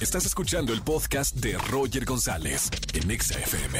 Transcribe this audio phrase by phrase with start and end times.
[0.00, 3.78] Estás escuchando el podcast de Roger González en Exa FM.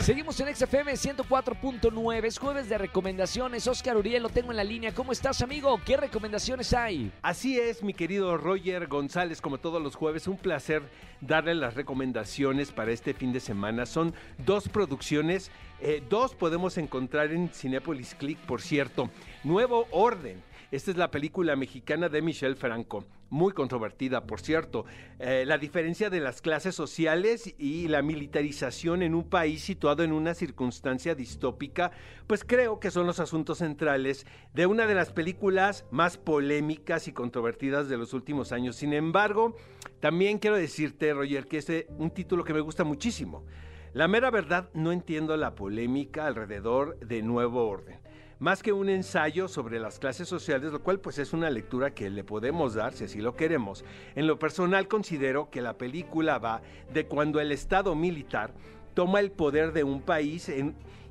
[0.00, 3.68] Seguimos en XFM 104.9, es jueves de recomendaciones.
[3.68, 4.92] Oscar Uriel lo tengo en la línea.
[4.92, 5.80] ¿Cómo estás, amigo?
[5.86, 7.12] ¿Qué recomendaciones hay?
[7.22, 10.82] Así es, mi querido Roger González, como todos los jueves, un placer
[11.20, 13.86] darle las recomendaciones para este fin de semana.
[13.86, 19.10] Son dos producciones, eh, dos podemos encontrar en Cinepolis Click, por cierto.
[19.44, 20.42] Nuevo Orden.
[20.72, 24.84] Esta es la película mexicana de Michelle Franco, muy controvertida, por cierto.
[25.18, 30.12] Eh, la diferencia de las clases sociales y la militarización en un país situado en
[30.12, 31.92] una circunstancia distópica,
[32.26, 37.12] pues creo que son los asuntos centrales de una de las películas más polémicas y
[37.12, 38.76] controvertidas de los últimos años.
[38.76, 39.56] Sin embargo,
[39.98, 43.46] también quiero decirte, Roger, que es un título que me gusta muchísimo.
[43.94, 48.11] La mera verdad, no entiendo la polémica alrededor de Nuevo Orden
[48.42, 52.10] más que un ensayo sobre las clases sociales, lo cual pues es una lectura que
[52.10, 53.84] le podemos dar si así lo queremos.
[54.16, 56.60] En lo personal considero que la película va
[56.92, 58.52] de cuando el Estado militar
[58.94, 60.50] toma el poder de un país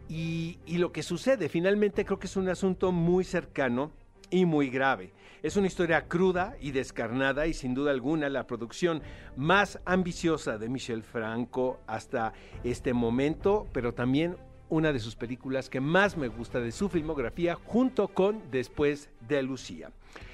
[0.10, 1.48] y, y lo que sucede.
[1.48, 3.94] Finalmente creo que es un asunto muy cercano
[4.30, 5.14] y muy grave.
[5.42, 9.02] Es una historia cruda y descarnada y sin duda alguna la producción
[9.38, 12.34] más ambiciosa de Michel Franco hasta
[12.66, 14.36] este momento, pero también
[14.72, 19.44] una de sus películas que más me gusta de su filmografía, junto con Después de
[19.44, 19.92] Lucía.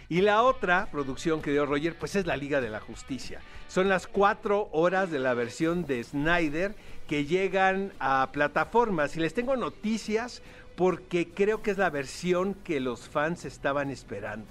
[0.09, 3.41] Y la otra producción que dio Roger, pues es la Liga de la Justicia.
[3.67, 6.75] Son las cuatro horas de la versión de Snyder
[7.07, 9.17] que llegan a plataformas.
[9.17, 10.43] Y les tengo noticias
[10.75, 14.45] porque creo que es la versión que los fans estaban esperando.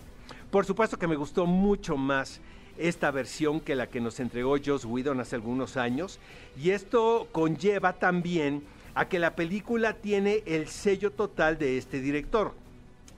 [0.51, 2.41] Por supuesto que me gustó mucho más
[2.77, 6.19] esta versión que la que nos entregó Joss Whedon hace algunos años.
[6.61, 8.65] Y esto conlleva también
[8.97, 12.55] a que la película tiene el sello total de este director.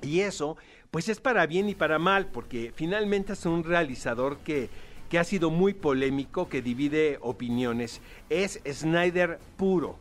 [0.03, 0.57] Y eso,
[0.91, 4.71] pues es para bien y para mal, porque finalmente es un realizador que,
[5.09, 8.01] que ha sido muy polémico, que divide opiniones.
[8.29, 9.97] Es Snyder puro.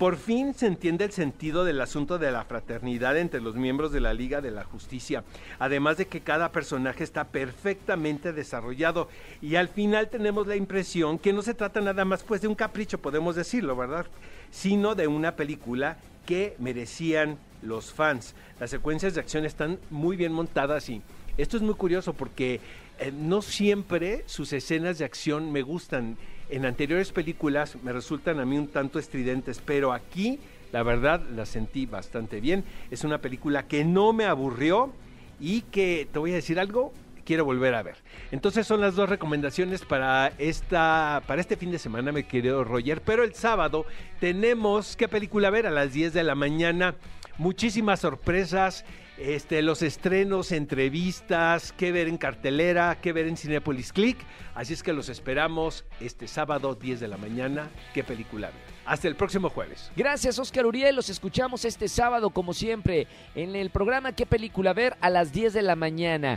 [0.00, 4.00] Por fin se entiende el sentido del asunto de la fraternidad entre los miembros de
[4.00, 5.24] la Liga de la Justicia,
[5.58, 9.10] además de que cada personaje está perfectamente desarrollado
[9.42, 12.54] y al final tenemos la impresión que no se trata nada más pues de un
[12.54, 14.06] capricho, podemos decirlo, ¿verdad?
[14.50, 18.34] Sino de una película que merecían los fans.
[18.58, 21.02] Las secuencias de acción están muy bien montadas y
[21.42, 22.60] esto es muy curioso porque
[22.98, 26.16] eh, no siempre sus escenas de acción me gustan
[26.50, 30.40] en anteriores películas me resultan a mí un tanto estridentes, pero aquí
[30.72, 32.64] la verdad la sentí bastante bien.
[32.90, 34.92] Es una película que no me aburrió
[35.38, 36.92] y que, te voy a decir algo,
[37.24, 37.96] quiero volver a ver.
[38.32, 43.00] Entonces son las dos recomendaciones para esta para este fin de semana, mi querido Roger,
[43.00, 43.86] pero el sábado
[44.18, 46.94] tenemos qué película ver a las 10 de la mañana.
[47.38, 48.84] Muchísimas sorpresas,
[49.20, 54.18] este, los estrenos, entrevistas, qué ver en cartelera, qué ver en Cinepolis Click.
[54.54, 57.68] Así es que los esperamos este sábado 10 de la mañana.
[57.92, 58.50] Qué película.
[58.86, 59.90] Hasta el próximo jueves.
[59.94, 60.96] Gracias, Oscar Uriel.
[60.96, 64.96] Los escuchamos este sábado, como siempre, en el programa ¿Qué película ver?
[65.00, 66.36] a las 10 de la mañana.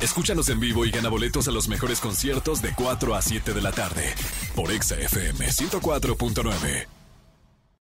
[0.00, 3.62] Escúchanos en vivo y gana boletos a los mejores conciertos de 4 a 7 de
[3.62, 4.14] la tarde
[4.54, 6.97] por Exa FM 104.9.